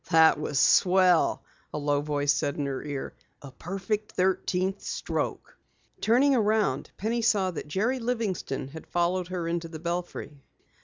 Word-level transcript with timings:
"That 0.09 0.39
was 0.39 0.57
swell!" 0.57 1.43
a 1.71 1.77
low 1.77 2.01
voice 2.01 2.33
said 2.33 2.55
in 2.57 2.65
her 2.65 2.81
ear. 2.83 3.13
"A 3.43 3.51
perfect 3.51 4.13
thirteenth 4.13 4.81
stroke!" 4.81 5.55
Turning 5.99 6.33
around, 6.35 6.89
Penny 6.97 7.21
saw 7.21 7.51
that 7.51 7.67
Jerry 7.67 7.99
Livingston 7.99 8.69
had 8.69 8.87
followed 8.87 9.27
her 9.27 9.47
into 9.47 9.67
the 9.67 9.77
belfry. 9.77 10.41